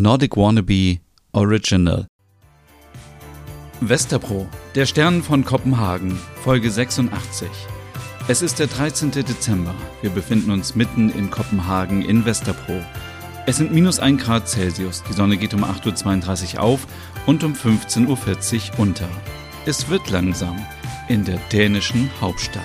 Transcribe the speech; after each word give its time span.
Nordic 0.00 0.36
Wannabe 0.36 1.00
Original. 1.32 2.06
Westerbro, 3.80 4.46
der 4.76 4.86
Stern 4.86 5.22
von 5.22 5.44
Kopenhagen, 5.44 6.16
Folge 6.42 6.70
86. 6.70 7.48
Es 8.28 8.40
ist 8.42 8.60
der 8.60 8.68
13. 8.68 9.10
Dezember. 9.10 9.74
Wir 10.00 10.10
befinden 10.10 10.52
uns 10.52 10.76
mitten 10.76 11.10
in 11.10 11.30
Kopenhagen 11.30 12.02
in 12.02 12.24
Westerbro. 12.24 12.80
Es 13.46 13.56
sind 13.56 13.72
minus 13.72 13.98
1 13.98 14.22
Grad 14.22 14.48
Celsius. 14.48 15.02
Die 15.08 15.14
Sonne 15.14 15.36
geht 15.36 15.54
um 15.54 15.64
8.32 15.64 16.54
Uhr 16.54 16.62
auf 16.62 16.86
und 17.26 17.42
um 17.42 17.54
15.40 17.54 18.06
Uhr 18.74 18.78
unter. 18.78 19.08
Es 19.66 19.88
wird 19.88 20.10
langsam 20.10 20.64
in 21.08 21.24
der 21.24 21.38
dänischen 21.52 22.08
Hauptstadt. 22.20 22.62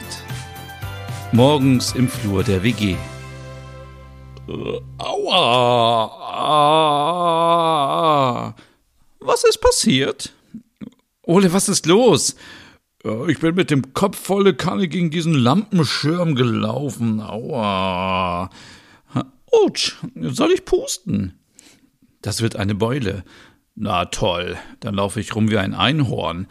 Morgens 1.32 1.94
im 1.94 2.08
Flur 2.10 2.44
der 2.44 2.62
WG. 2.62 2.96
Äh, 4.48 4.82
aua! 5.00 6.23
Was 9.20 9.44
ist 9.44 9.62
passiert? 9.62 10.34
Ole, 11.24 11.54
was 11.54 11.70
ist 11.70 11.86
los? 11.86 12.36
Ich 13.28 13.40
bin 13.40 13.56
mit 13.56 13.70
dem 13.70 13.94
Kopf 13.94 14.18
volle 14.18 14.54
Kanne 14.54 14.88
gegen 14.88 15.12
diesen 15.12 15.34
Lampenschirm 15.34 16.36
gelaufen. 16.36 17.22
Aua. 17.22 18.50
Autsch, 19.52 19.98
soll 20.16 20.52
ich 20.52 20.66
pusten? 20.66 21.34
Das 22.22 22.42
wird 22.42 22.56
eine 22.56 22.76
Beule. 22.76 23.24
Na 23.76 24.06
toll, 24.06 24.58
dann 24.80 24.96
laufe 24.96 25.20
ich 25.20 25.36
rum 25.36 25.52
wie 25.52 25.58
ein 25.58 25.74
Einhorn. 25.74 26.48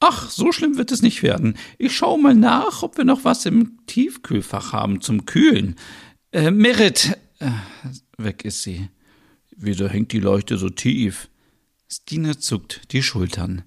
Ach, 0.00 0.30
so 0.30 0.52
schlimm 0.52 0.78
wird 0.78 0.90
es 0.92 1.02
nicht 1.02 1.22
werden. 1.22 1.56
Ich 1.78 1.96
schaue 1.96 2.20
mal 2.20 2.34
nach, 2.34 2.82
ob 2.82 2.96
wir 2.96 3.04
noch 3.04 3.24
was 3.24 3.46
im 3.46 3.78
Tiefkühlfach 3.86 4.72
haben 4.72 5.00
zum 5.00 5.26
Kühlen. 5.26 5.76
Äh, 6.32 6.50
Merit. 6.50 7.18
Äh, 7.38 7.50
weg 8.18 8.44
ist 8.44 8.62
sie. 8.62 8.88
Wieso 9.64 9.88
hängt 9.88 10.10
die 10.10 10.18
Leuchte 10.18 10.56
so 10.56 10.70
tief? 10.70 11.28
Stina 11.88 12.36
zuckt 12.36 12.92
die 12.92 13.00
Schultern. 13.00 13.62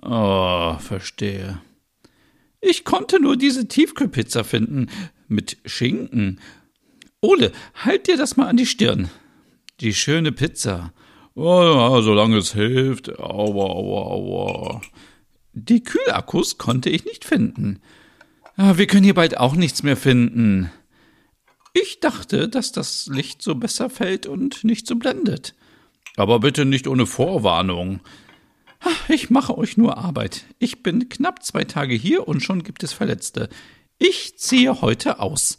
Oh, 0.00 0.78
verstehe. 0.78 1.60
Ich 2.62 2.86
konnte 2.86 3.20
nur 3.20 3.36
diese 3.36 3.68
Tiefkühlpizza 3.68 4.44
finden. 4.44 4.88
Mit 5.28 5.58
Schinken. 5.66 6.40
Ole, 7.20 7.52
halt 7.74 8.08
dir 8.08 8.16
das 8.16 8.38
mal 8.38 8.48
an 8.48 8.56
die 8.56 8.64
Stirn. 8.64 9.10
Die 9.80 9.92
schöne 9.92 10.32
Pizza. 10.32 10.94
Oh, 11.34 11.64
ja, 11.64 12.00
solange 12.00 12.38
es 12.38 12.54
hilft. 12.54 13.18
Aua, 13.18 13.66
aua, 13.66 14.10
aua. 14.12 14.80
Die 15.52 15.82
Kühlakkus 15.82 16.56
konnte 16.56 16.88
ich 16.88 17.04
nicht 17.04 17.26
finden. 17.26 17.80
Ah, 18.56 18.78
wir 18.78 18.86
können 18.86 19.04
hier 19.04 19.14
bald 19.14 19.36
auch 19.36 19.54
nichts 19.54 19.82
mehr 19.82 19.98
finden. 19.98 20.70
Ich 21.72 22.00
dachte, 22.00 22.48
dass 22.48 22.72
das 22.72 23.06
Licht 23.06 23.42
so 23.42 23.54
besser 23.54 23.90
fällt 23.90 24.26
und 24.26 24.64
nicht 24.64 24.86
so 24.86 24.96
blendet. 24.96 25.54
Aber 26.16 26.40
bitte 26.40 26.64
nicht 26.64 26.88
ohne 26.88 27.06
Vorwarnung. 27.06 28.00
Ich 29.08 29.30
mache 29.30 29.56
euch 29.58 29.76
nur 29.76 29.98
Arbeit. 29.98 30.44
Ich 30.58 30.82
bin 30.82 31.08
knapp 31.08 31.44
zwei 31.44 31.64
Tage 31.64 31.94
hier 31.94 32.26
und 32.26 32.42
schon 32.42 32.62
gibt 32.62 32.82
es 32.82 32.92
Verletzte. 32.92 33.48
Ich 33.98 34.38
ziehe 34.38 34.80
heute 34.80 35.20
aus. 35.20 35.58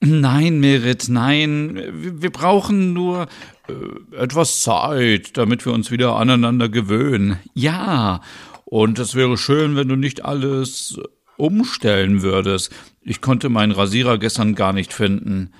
Nein, 0.00 0.60
Merit, 0.60 1.08
nein. 1.08 1.82
Wir 2.20 2.30
brauchen 2.30 2.92
nur 2.92 3.26
äh, 3.68 4.16
etwas 4.16 4.62
Zeit, 4.62 5.36
damit 5.36 5.66
wir 5.66 5.72
uns 5.72 5.90
wieder 5.90 6.16
aneinander 6.16 6.68
gewöhnen. 6.68 7.38
Ja, 7.52 8.22
und 8.64 8.98
es 8.98 9.14
wäre 9.14 9.36
schön, 9.36 9.76
wenn 9.76 9.88
du 9.88 9.96
nicht 9.96 10.24
alles 10.24 11.00
umstellen 11.38 12.22
würdest. 12.22 12.74
Ich 13.00 13.20
konnte 13.20 13.48
meinen 13.48 13.72
Rasierer 13.72 14.18
gestern 14.18 14.54
gar 14.54 14.72
nicht 14.72 14.92
finden. 14.92 15.52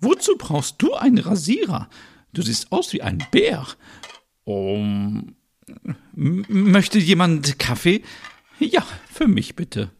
Wozu 0.00 0.36
brauchst 0.36 0.80
du 0.82 0.94
einen 0.94 1.18
Rasierer? 1.18 1.88
Du 2.32 2.42
siehst 2.42 2.70
aus 2.70 2.92
wie 2.92 3.02
ein 3.02 3.24
Bär. 3.30 3.66
Um. 4.44 5.34
Möchte 6.14 6.98
jemand 6.98 7.58
Kaffee? 7.58 8.02
Ja, 8.60 8.86
für 9.10 9.26
mich 9.26 9.56
bitte. 9.56 9.90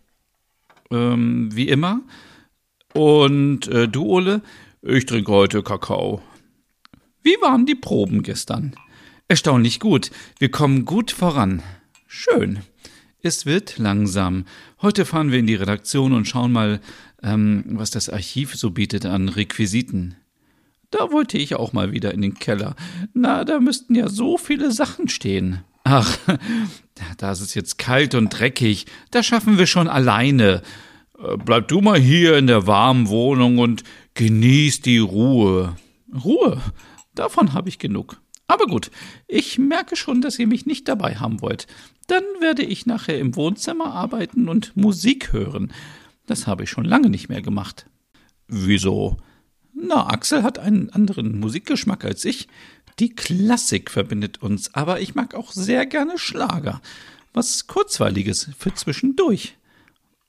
Ähm, 0.90 1.48
wie 1.52 1.68
immer. 1.68 2.02
Und 2.92 3.68
äh, 3.68 3.88
du, 3.88 4.04
Ole? 4.04 4.42
Ich 4.82 5.06
trinke 5.06 5.32
heute 5.32 5.62
Kakao. 5.62 6.22
Wie 7.22 7.36
waren 7.40 7.66
die 7.66 7.74
Proben 7.74 8.22
gestern? 8.22 8.76
Erstaunlich 9.28 9.80
gut. 9.80 10.10
Wir 10.38 10.50
kommen 10.50 10.84
gut 10.84 11.10
voran. 11.10 11.62
Schön. 12.06 12.60
Es 13.26 13.44
wird 13.44 13.78
langsam. 13.78 14.44
Heute 14.80 15.04
fahren 15.04 15.32
wir 15.32 15.40
in 15.40 15.48
die 15.48 15.56
Redaktion 15.56 16.12
und 16.12 16.28
schauen 16.28 16.52
mal, 16.52 16.78
ähm, 17.24 17.64
was 17.70 17.90
das 17.90 18.08
Archiv 18.08 18.54
so 18.54 18.70
bietet 18.70 19.04
an 19.04 19.28
Requisiten. 19.28 20.14
Da 20.92 21.10
wollte 21.10 21.36
ich 21.36 21.56
auch 21.56 21.72
mal 21.72 21.90
wieder 21.90 22.14
in 22.14 22.22
den 22.22 22.34
Keller. 22.34 22.76
Na, 23.14 23.42
da 23.44 23.58
müssten 23.58 23.96
ja 23.96 24.08
so 24.08 24.38
viele 24.38 24.70
Sachen 24.70 25.08
stehen. 25.08 25.64
Ach, 25.82 26.16
da 27.18 27.32
ist 27.32 27.40
es 27.40 27.54
jetzt 27.54 27.78
kalt 27.78 28.14
und 28.14 28.28
dreckig. 28.28 28.86
Das 29.10 29.26
schaffen 29.26 29.58
wir 29.58 29.66
schon 29.66 29.88
alleine. 29.88 30.62
Äh, 31.18 31.36
bleib 31.36 31.66
du 31.66 31.80
mal 31.80 31.98
hier 31.98 32.38
in 32.38 32.46
der 32.46 32.68
warmen 32.68 33.08
Wohnung 33.08 33.58
und 33.58 33.82
genieß 34.14 34.82
die 34.82 34.98
Ruhe. 34.98 35.74
Ruhe? 36.24 36.60
Davon 37.16 37.54
habe 37.54 37.70
ich 37.70 37.80
genug. 37.80 38.20
Aber 38.48 38.66
gut, 38.66 38.90
ich 39.26 39.58
merke 39.58 39.96
schon, 39.96 40.20
dass 40.20 40.38
ihr 40.38 40.46
mich 40.46 40.66
nicht 40.66 40.88
dabei 40.88 41.16
haben 41.16 41.40
wollt. 41.40 41.66
Dann 42.06 42.22
werde 42.40 42.62
ich 42.62 42.86
nachher 42.86 43.18
im 43.18 43.34
Wohnzimmer 43.34 43.92
arbeiten 43.92 44.48
und 44.48 44.76
Musik 44.76 45.32
hören. 45.32 45.72
Das 46.26 46.46
habe 46.46 46.64
ich 46.64 46.70
schon 46.70 46.84
lange 46.84 47.10
nicht 47.10 47.28
mehr 47.28 47.42
gemacht. 47.42 47.86
Wieso? 48.48 49.16
Na, 49.74 50.08
Axel 50.08 50.42
hat 50.42 50.58
einen 50.58 50.90
anderen 50.90 51.40
Musikgeschmack 51.40 52.04
als 52.04 52.24
ich. 52.24 52.48
Die 52.98 53.14
Klassik 53.14 53.90
verbindet 53.90 54.42
uns, 54.42 54.72
aber 54.74 55.00
ich 55.00 55.14
mag 55.14 55.34
auch 55.34 55.52
sehr 55.52 55.84
gerne 55.84 56.16
Schlager. 56.16 56.80
Was 57.34 57.66
Kurzweiliges 57.66 58.50
für 58.56 58.72
zwischendurch. 58.72 59.56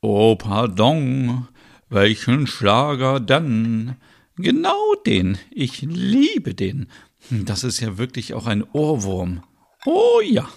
Oh, 0.01 0.35
pardon. 0.35 1.47
Welchen 1.89 2.47
Schlager 2.47 3.19
denn? 3.19 3.95
Genau 4.35 4.95
den. 5.05 5.37
Ich 5.51 5.81
liebe 5.81 6.53
den. 6.53 6.87
Das 7.29 7.63
ist 7.63 7.79
ja 7.79 7.97
wirklich 7.97 8.33
auch 8.33 8.47
ein 8.47 8.63
Ohrwurm. 8.63 9.43
Oh 9.85 10.21
ja. 10.23 10.47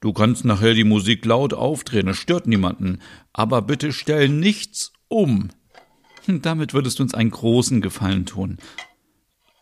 Du 0.00 0.12
kannst 0.12 0.44
nachher 0.44 0.74
die 0.74 0.84
Musik 0.84 1.24
laut 1.24 1.52
aufdrehen, 1.52 2.08
es 2.08 2.16
stört 2.16 2.46
niemanden. 2.46 3.00
Aber 3.32 3.62
bitte 3.62 3.92
stell 3.92 4.28
nichts 4.28 4.92
um. 5.08 5.50
Damit 6.26 6.74
würdest 6.74 6.98
du 6.98 7.02
uns 7.02 7.14
einen 7.14 7.30
großen 7.30 7.80
Gefallen 7.80 8.24
tun. 8.26 8.58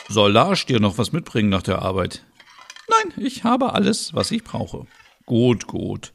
Soll 0.08 0.32
Lars 0.32 0.64
dir 0.66 0.80
noch 0.80 0.98
was 0.98 1.12
mitbringen 1.12 1.48
nach 1.48 1.62
der 1.62 1.82
Arbeit? 1.82 2.24
Nein, 2.88 3.12
ich 3.24 3.44
habe 3.44 3.74
alles, 3.74 4.14
was 4.14 4.30
ich 4.30 4.44
brauche. 4.44 4.86
Gut, 5.26 5.66
gut. 5.66 6.12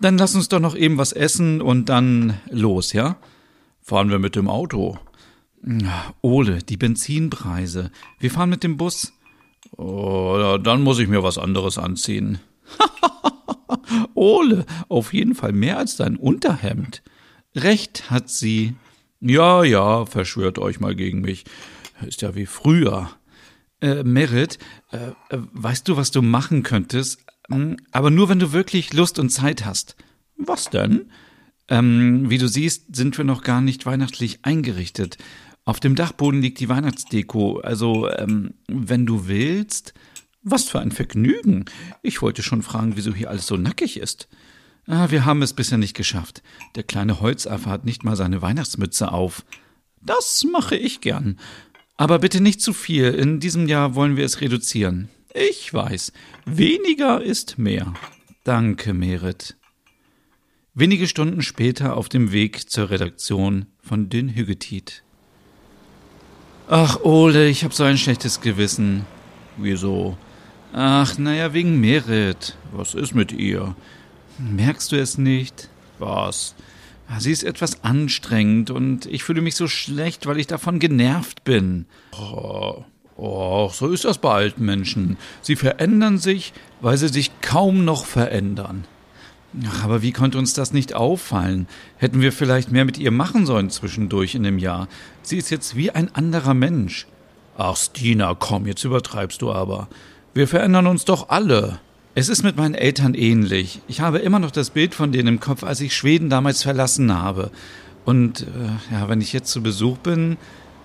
Dann 0.00 0.18
lass 0.18 0.34
uns 0.34 0.48
doch 0.48 0.60
noch 0.60 0.74
eben 0.74 0.98
was 0.98 1.12
essen 1.12 1.60
und 1.60 1.88
dann 1.88 2.40
los, 2.50 2.92
ja? 2.92 3.16
Fahren 3.80 4.10
wir 4.10 4.18
mit 4.18 4.34
dem 4.36 4.48
Auto. 4.48 4.98
Ole, 6.22 6.58
die 6.62 6.76
Benzinpreise. 6.76 7.90
Wir 8.18 8.30
fahren 8.30 8.50
mit 8.50 8.62
dem 8.62 8.76
Bus. 8.76 9.12
Oh, 9.76 10.58
dann 10.62 10.82
muss 10.82 10.98
ich 10.98 11.08
mir 11.08 11.22
was 11.22 11.38
anderes 11.38 11.78
anziehen. 11.78 12.38
Ole, 14.14 14.66
auf 14.88 15.12
jeden 15.12 15.34
Fall 15.34 15.52
mehr 15.52 15.78
als 15.78 15.96
dein 15.96 16.16
Unterhemd. 16.16 17.02
Recht 17.54 18.10
hat 18.10 18.28
sie. 18.28 18.74
Ja, 19.20 19.64
ja, 19.64 20.06
verschwört 20.06 20.58
euch 20.58 20.80
mal 20.80 20.94
gegen 20.94 21.20
mich. 21.20 21.44
Ist 22.06 22.22
ja 22.22 22.34
wie 22.34 22.46
früher. 22.46 23.10
Äh, 23.80 24.02
Merit, 24.02 24.58
äh 24.90 25.12
weißt 25.30 25.88
du, 25.88 25.96
was 25.96 26.10
du 26.10 26.22
machen 26.22 26.62
könntest? 26.62 27.24
Hm, 27.48 27.76
aber 27.92 28.10
nur, 28.10 28.28
wenn 28.28 28.38
du 28.38 28.52
wirklich 28.52 28.92
Lust 28.92 29.18
und 29.18 29.30
Zeit 29.30 29.64
hast. 29.64 29.96
Was 30.36 30.70
denn? 30.70 31.10
Ähm, 31.68 32.30
wie 32.30 32.38
du 32.38 32.48
siehst, 32.48 32.94
sind 32.94 33.16
wir 33.18 33.24
noch 33.24 33.42
gar 33.42 33.60
nicht 33.60 33.86
weihnachtlich 33.86 34.40
eingerichtet. 34.42 35.18
Auf 35.68 35.80
dem 35.80 35.96
Dachboden 35.96 36.40
liegt 36.40 36.60
die 36.60 36.70
Weihnachtsdeko. 36.70 37.58
Also, 37.58 38.08
ähm, 38.08 38.54
wenn 38.68 39.04
du 39.04 39.28
willst. 39.28 39.92
Was 40.42 40.64
für 40.64 40.80
ein 40.80 40.92
Vergnügen. 40.92 41.66
Ich 42.00 42.22
wollte 42.22 42.42
schon 42.42 42.62
fragen, 42.62 42.96
wieso 42.96 43.12
hier 43.12 43.28
alles 43.28 43.46
so 43.46 43.58
nackig 43.58 43.98
ist. 44.00 44.28
Ah, 44.86 45.10
wir 45.10 45.26
haben 45.26 45.42
es 45.42 45.52
bisher 45.52 45.76
nicht 45.76 45.94
geschafft. 45.94 46.42
Der 46.74 46.84
kleine 46.84 47.20
Holzaffe 47.20 47.68
hat 47.68 47.84
nicht 47.84 48.02
mal 48.02 48.16
seine 48.16 48.40
Weihnachtsmütze 48.40 49.12
auf. 49.12 49.44
Das 50.00 50.42
mache 50.50 50.74
ich 50.74 51.02
gern. 51.02 51.38
Aber 51.98 52.18
bitte 52.18 52.40
nicht 52.40 52.62
zu 52.62 52.72
viel. 52.72 53.10
In 53.10 53.38
diesem 53.38 53.68
Jahr 53.68 53.94
wollen 53.94 54.16
wir 54.16 54.24
es 54.24 54.40
reduzieren. 54.40 55.10
Ich 55.34 55.74
weiß. 55.74 56.14
Weniger 56.46 57.20
ist 57.20 57.58
mehr. 57.58 57.92
Danke, 58.42 58.94
Merit. 58.94 59.58
Wenige 60.72 61.06
Stunden 61.06 61.42
später 61.42 61.94
auf 61.94 62.08
dem 62.08 62.32
Weg 62.32 62.70
zur 62.70 62.88
Redaktion 62.88 63.66
von 63.82 64.08
Dünn 64.08 64.30
Hüggetit. 64.30 65.04
Ach, 66.70 67.00
Ole, 67.02 67.48
ich 67.48 67.64
hab 67.64 67.72
so 67.72 67.84
ein 67.84 67.96
schlechtes 67.96 68.42
Gewissen. 68.42 69.06
Wieso? 69.56 70.18
Ach, 70.74 71.16
naja, 71.16 71.54
wegen 71.54 71.80
Merit. 71.80 72.58
Was 72.72 72.94
ist 72.94 73.14
mit 73.14 73.32
ihr? 73.32 73.74
Merkst 74.38 74.92
du 74.92 74.96
es 74.96 75.16
nicht? 75.16 75.70
Was? 75.98 76.54
Sie 77.18 77.32
ist 77.32 77.42
etwas 77.42 77.82
anstrengend 77.84 78.70
und 78.70 79.06
ich 79.06 79.24
fühle 79.24 79.40
mich 79.40 79.54
so 79.54 79.66
schlecht, 79.66 80.26
weil 80.26 80.38
ich 80.38 80.46
davon 80.46 80.78
genervt 80.78 81.42
bin. 81.42 81.86
Oh, 82.12 82.84
Och, 83.18 83.74
so 83.74 83.88
ist 83.88 84.04
das 84.04 84.18
bei 84.18 84.32
alten 84.32 84.64
Menschen. 84.64 85.16
Sie 85.42 85.56
verändern 85.56 86.18
sich, 86.18 86.52
weil 86.80 86.96
sie 86.96 87.08
sich 87.08 87.32
kaum 87.40 87.84
noch 87.84 88.04
verändern. 88.04 88.84
Ach, 89.66 89.84
aber 89.84 90.02
wie 90.02 90.12
konnte 90.12 90.38
uns 90.38 90.52
das 90.52 90.72
nicht 90.72 90.94
auffallen? 90.94 91.66
Hätten 91.96 92.20
wir 92.20 92.32
vielleicht 92.32 92.70
mehr 92.70 92.84
mit 92.84 92.98
ihr 92.98 93.10
machen 93.10 93.46
sollen 93.46 93.70
zwischendurch 93.70 94.34
in 94.34 94.42
dem 94.42 94.58
Jahr? 94.58 94.88
Sie 95.22 95.36
ist 95.36 95.50
jetzt 95.50 95.74
wie 95.74 95.90
ein 95.90 96.14
anderer 96.14 96.54
Mensch. 96.54 97.06
Ach, 97.56 97.76
Stina, 97.76 98.36
komm, 98.38 98.66
jetzt 98.66 98.84
übertreibst 98.84 99.42
du 99.42 99.52
aber. 99.52 99.88
Wir 100.34 100.46
verändern 100.46 100.86
uns 100.86 101.04
doch 101.04 101.30
alle. 101.30 101.80
Es 102.14 102.28
ist 102.28 102.42
mit 102.42 102.56
meinen 102.56 102.74
Eltern 102.74 103.14
ähnlich. 103.14 103.80
Ich 103.88 104.00
habe 104.00 104.18
immer 104.18 104.38
noch 104.38 104.50
das 104.50 104.70
Bild 104.70 104.94
von 104.94 105.12
denen 105.12 105.28
im 105.28 105.40
Kopf, 105.40 105.64
als 105.64 105.80
ich 105.80 105.96
Schweden 105.96 106.30
damals 106.30 106.62
verlassen 106.62 107.12
habe. 107.12 107.50
Und 108.04 108.42
äh, 108.42 108.94
ja, 108.94 109.08
wenn 109.08 109.20
ich 109.20 109.32
jetzt 109.32 109.50
zu 109.50 109.62
Besuch 109.62 109.98
bin, 109.98 110.36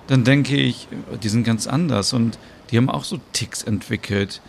dann 0.07 0.23
denke 0.23 0.55
ich, 0.57 0.87
die 1.21 1.29
sind 1.29 1.43
ganz 1.43 1.67
anders 1.67 2.13
und 2.13 2.37
die 2.69 2.77
haben 2.77 2.89
auch 2.89 3.03
so 3.03 3.19
Ticks 3.33 3.63
entwickelt. 3.63 4.41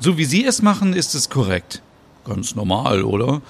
So 0.00 0.18
wie 0.18 0.24
sie 0.24 0.44
es 0.44 0.62
machen, 0.62 0.92
ist 0.92 1.14
es 1.14 1.30
korrekt. 1.30 1.82
Ganz 2.24 2.54
normal, 2.54 3.02
oder? 3.02 3.42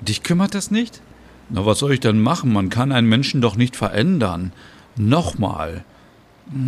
Dich 0.00 0.22
kümmert 0.22 0.54
das 0.54 0.70
nicht? 0.70 1.00
Na, 1.48 1.66
was 1.66 1.78
soll 1.78 1.92
ich 1.92 2.00
denn 2.00 2.20
machen? 2.20 2.52
Man 2.52 2.68
kann 2.70 2.92
einen 2.92 3.08
Menschen 3.08 3.40
doch 3.40 3.56
nicht 3.56 3.76
verändern. 3.76 4.52
Nochmal. 4.96 5.84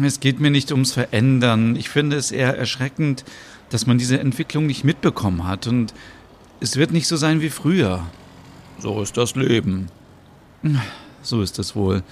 Es 0.02 0.20
geht 0.20 0.40
mir 0.40 0.50
nicht 0.50 0.72
ums 0.72 0.92
Verändern. 0.92 1.76
Ich 1.76 1.88
finde 1.88 2.16
es 2.16 2.30
eher 2.30 2.56
erschreckend, 2.56 3.24
dass 3.70 3.86
man 3.86 3.98
diese 3.98 4.18
Entwicklung 4.18 4.66
nicht 4.66 4.84
mitbekommen 4.84 5.46
hat 5.46 5.66
und 5.66 5.92
es 6.60 6.76
wird 6.76 6.92
nicht 6.92 7.08
so 7.08 7.16
sein 7.16 7.40
wie 7.40 7.50
früher. 7.50 8.06
So 8.78 9.02
ist 9.02 9.16
das 9.16 9.34
Leben. 9.34 9.88
So 11.22 11.42
ist 11.42 11.58
es 11.58 11.74
wohl. 11.74 12.02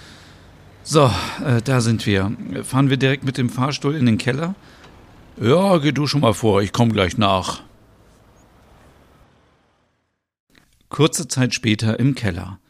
So, 0.82 1.10
äh, 1.44 1.62
da 1.62 1.80
sind 1.80 2.04
wir. 2.04 2.32
Fahren 2.62 2.90
wir 2.90 2.96
direkt 2.96 3.24
mit 3.24 3.38
dem 3.38 3.48
Fahrstuhl 3.48 3.94
in 3.94 4.06
den 4.06 4.18
Keller? 4.18 4.54
Ja, 5.40 5.78
geh 5.78 5.92
du 5.92 6.06
schon 6.06 6.20
mal 6.20 6.34
vor, 6.34 6.62
ich 6.62 6.72
komm 6.72 6.92
gleich 6.92 7.16
nach. 7.16 7.62
Kurze 10.94 11.26
Zeit 11.26 11.52
später 11.52 11.98
im 11.98 12.14
Keller. 12.14 12.60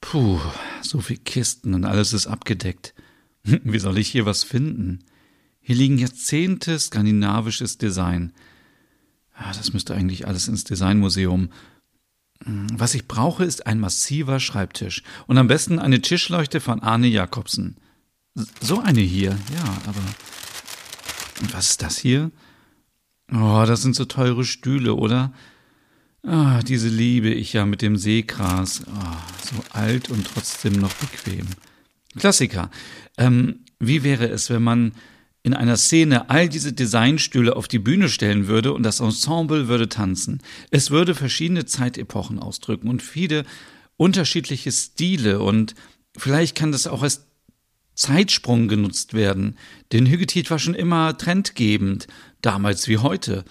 Puh, 0.00 0.38
so 0.82 1.00
viel 1.00 1.16
Kisten 1.16 1.74
und 1.74 1.84
alles 1.84 2.12
ist 2.12 2.28
abgedeckt. 2.28 2.94
Wie 3.42 3.80
soll 3.80 3.98
ich 3.98 4.06
hier 4.06 4.24
was 4.24 4.44
finden? 4.44 5.00
Hier 5.60 5.74
liegen 5.74 5.98
Jahrzehnte 5.98 6.78
skandinavisches 6.78 7.78
Design. 7.78 8.32
Ja, 9.36 9.52
das 9.52 9.72
müsste 9.72 9.96
eigentlich 9.96 10.28
alles 10.28 10.46
ins 10.46 10.62
Designmuseum. 10.62 11.48
Was 12.44 12.94
ich 12.94 13.08
brauche, 13.08 13.44
ist 13.44 13.66
ein 13.66 13.80
massiver 13.80 14.38
Schreibtisch 14.38 15.02
und 15.26 15.38
am 15.38 15.48
besten 15.48 15.80
eine 15.80 16.00
Tischleuchte 16.00 16.60
von 16.60 16.84
Arne 16.84 17.08
Jakobsen. 17.08 17.78
So 18.60 18.78
eine 18.78 19.00
hier, 19.00 19.36
ja, 19.52 19.76
aber. 19.88 20.04
Und 21.40 21.52
was 21.52 21.70
ist 21.70 21.82
das 21.82 21.98
hier? 21.98 22.30
Oh, 23.32 23.64
das 23.66 23.82
sind 23.82 23.96
so 23.96 24.04
teure 24.04 24.44
Stühle, 24.44 24.94
oder? 24.94 25.32
Ah, 26.26 26.60
diese 26.62 26.88
liebe 26.88 27.28
ich 27.28 27.52
ja 27.52 27.64
mit 27.66 27.82
dem 27.82 27.96
Seegras. 27.96 28.82
Oh, 28.86 29.44
so 29.44 29.62
alt 29.72 30.10
und 30.10 30.26
trotzdem 30.26 30.72
noch 30.72 30.92
bequem. 30.94 31.46
Klassiker. 32.18 32.70
Ähm, 33.16 33.60
wie 33.78 34.02
wäre 34.02 34.26
es, 34.26 34.50
wenn 34.50 34.62
man 34.62 34.92
in 35.44 35.54
einer 35.54 35.76
Szene 35.76 36.28
all 36.28 36.48
diese 36.48 36.72
Designstühle 36.72 37.54
auf 37.54 37.68
die 37.68 37.78
Bühne 37.78 38.08
stellen 38.08 38.48
würde 38.48 38.72
und 38.72 38.82
das 38.82 38.98
Ensemble 38.98 39.68
würde 39.68 39.88
tanzen. 39.88 40.42
Es 40.72 40.90
würde 40.90 41.14
verschiedene 41.14 41.66
Zeitepochen 41.66 42.40
ausdrücken 42.40 42.88
und 42.88 43.00
viele 43.00 43.44
unterschiedliche 43.96 44.72
Stile 44.72 45.38
und 45.38 45.76
vielleicht 46.16 46.56
kann 46.56 46.72
das 46.72 46.88
auch 46.88 47.04
als 47.04 47.28
Zeitsprung 47.94 48.66
genutzt 48.66 49.14
werden. 49.14 49.56
Denn 49.92 50.06
Hüggetit 50.06 50.50
war 50.50 50.58
schon 50.58 50.74
immer 50.74 51.16
trendgebend, 51.16 52.08
damals 52.42 52.88
wie 52.88 52.98
heute. 52.98 53.44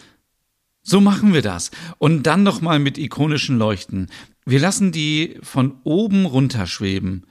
So 0.87 1.01
machen 1.01 1.33
wir 1.33 1.41
das. 1.41 1.71
Und 1.97 2.23
dann 2.27 2.43
nochmal 2.43 2.77
mit 2.77 2.99
ikonischen 2.99 3.57
Leuchten. 3.57 4.07
Wir 4.45 4.59
lassen 4.59 4.91
die 4.91 5.39
von 5.41 5.79
oben 5.83 6.25
runterschweben. 6.27 7.25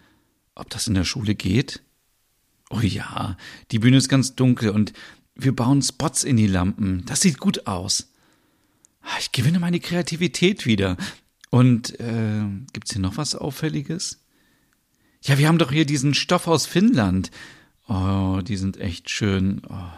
Ob 0.56 0.70
das 0.70 0.88
in 0.88 0.94
der 0.94 1.04
Schule 1.04 1.36
geht? 1.36 1.80
Oh 2.70 2.80
ja, 2.80 3.36
die 3.70 3.78
Bühne 3.78 3.98
ist 3.98 4.08
ganz 4.08 4.34
dunkel 4.34 4.70
und 4.70 4.92
wir 5.36 5.54
bauen 5.54 5.82
Spots 5.82 6.24
in 6.24 6.36
die 6.36 6.48
Lampen. 6.48 7.04
Das 7.06 7.20
sieht 7.20 7.38
gut 7.38 7.68
aus. 7.68 8.12
Ah, 9.02 9.18
ich 9.20 9.30
gewinne 9.30 9.60
meine 9.60 9.78
Kreativität 9.78 10.66
wieder. 10.66 10.96
Und 11.50 11.98
äh, 12.00 12.42
gibt's 12.72 12.92
hier 12.92 13.02
noch 13.02 13.18
was 13.18 13.36
Auffälliges? 13.36 14.24
Ja, 15.22 15.38
wir 15.38 15.46
haben 15.46 15.58
doch 15.58 15.70
hier 15.70 15.86
diesen 15.86 16.14
Stoff 16.14 16.48
aus 16.48 16.66
Finnland. 16.66 17.30
Oh, 17.86 18.40
die 18.42 18.56
sind 18.56 18.80
echt 18.80 19.10
schön. 19.10 19.62
Oh. 19.68 19.92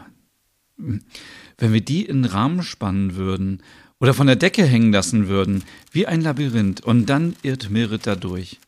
Wenn 0.76 1.72
wir 1.72 1.80
die 1.80 2.04
in 2.04 2.22
den 2.22 2.30
Rahmen 2.30 2.62
spannen 2.62 3.16
würden 3.16 3.62
oder 3.98 4.14
von 4.14 4.26
der 4.26 4.36
Decke 4.36 4.64
hängen 4.64 4.92
lassen 4.92 5.28
würden, 5.28 5.64
wie 5.90 6.06
ein 6.06 6.20
Labyrinth, 6.20 6.82
und 6.82 7.06
dann 7.06 7.34
irrt 7.42 7.70
Merit 7.70 8.06
da 8.06 8.14
durch. 8.14 8.58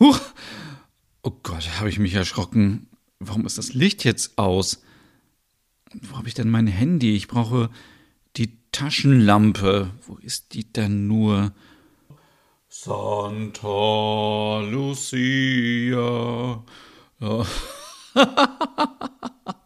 Huch! 0.00 0.20
Oh 1.22 1.32
Gott, 1.42 1.78
habe 1.78 1.90
ich 1.90 1.98
mich 1.98 2.14
erschrocken. 2.14 2.86
Warum 3.18 3.44
ist 3.44 3.58
das 3.58 3.74
Licht 3.74 4.04
jetzt 4.04 4.38
aus? 4.38 4.82
Wo 6.02 6.16
habe 6.16 6.28
ich 6.28 6.34
denn 6.34 6.50
mein 6.50 6.66
Handy? 6.66 7.16
Ich 7.16 7.28
brauche 7.28 7.70
die 8.36 8.56
Taschenlampe. 8.72 9.90
Wo 10.06 10.16
ist 10.16 10.54
die 10.54 10.72
denn 10.72 11.08
nur? 11.08 11.52
Santa 12.68 14.60
Lucia. 14.60 16.62
Ja. 17.20 17.46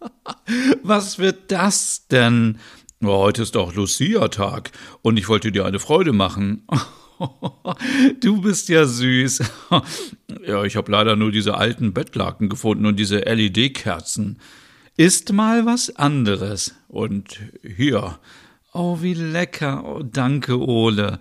Was 0.82 1.18
wird 1.18 1.52
das 1.52 2.06
denn? 2.08 2.58
heute 3.02 3.42
ist 3.42 3.56
doch 3.56 3.74
Lucia-Tag 3.74 4.70
und 5.02 5.16
ich 5.16 5.28
wollte 5.28 5.50
dir 5.52 5.64
eine 5.64 5.78
Freude 5.78 6.12
machen. 6.12 6.66
Du 8.20 8.40
bist 8.40 8.68
ja 8.68 8.84
süß. 8.84 9.42
Ja, 10.44 10.64
ich 10.64 10.74
habe 10.74 10.90
leider 10.90 11.14
nur 11.14 11.30
diese 11.30 11.54
alten 11.56 11.92
Bettlaken 11.92 12.48
gefunden 12.48 12.84
und 12.84 12.98
diese 12.98 13.20
LED-Kerzen. 13.20 14.40
Ist 14.96 15.32
mal 15.32 15.66
was 15.66 15.94
anderes. 15.94 16.74
Und 16.88 17.38
hier. 17.62 18.18
Oh, 18.72 19.02
wie 19.02 19.14
lecker. 19.14 19.84
Oh, 19.84 20.02
danke, 20.02 20.58
Ole. 20.58 21.20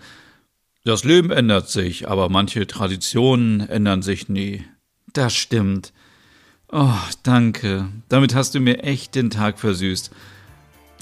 Das 0.85 1.03
Leben 1.03 1.29
ändert 1.29 1.69
sich, 1.69 2.09
aber 2.09 2.29
manche 2.29 2.65
Traditionen 2.65 3.59
ändern 3.59 4.01
sich 4.01 4.27
nie. 4.27 4.65
Das 5.13 5.35
stimmt. 5.35 5.93
Oh, 6.71 6.93
danke. 7.23 7.89
Damit 8.07 8.33
hast 8.33 8.55
du 8.55 8.61
mir 8.61 8.83
echt 8.83 9.15
den 9.15 9.29
Tag 9.29 9.59
versüßt. 9.59 10.11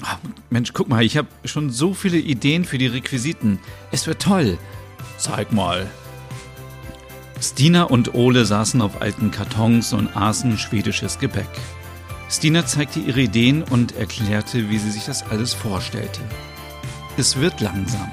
Oh, 0.02 0.28
Mensch, 0.50 0.72
guck 0.72 0.88
mal, 0.88 1.04
ich 1.04 1.16
habe 1.16 1.28
schon 1.44 1.70
so 1.70 1.94
viele 1.94 2.18
Ideen 2.18 2.64
für 2.64 2.78
die 2.78 2.88
Requisiten. 2.88 3.60
Es 3.92 4.06
wird 4.06 4.20
toll. 4.20 4.58
Zeig 5.16 5.52
mal. 5.52 5.86
Stina 7.40 7.84
und 7.84 8.14
Ole 8.14 8.44
saßen 8.44 8.82
auf 8.82 9.00
alten 9.00 9.30
Kartons 9.30 9.92
und 9.92 10.16
aßen 10.16 10.58
schwedisches 10.58 11.18
Gebäck. 11.18 11.48
Stina 12.28 12.66
zeigte 12.66 13.00
ihre 13.00 13.20
Ideen 13.20 13.62
und 13.62 13.96
erklärte, 13.96 14.70
wie 14.70 14.78
sie 14.78 14.90
sich 14.90 15.04
das 15.04 15.22
alles 15.22 15.54
vorstellte. 15.54 16.20
Es 17.16 17.36
wird 17.36 17.60
langsam. 17.60 18.10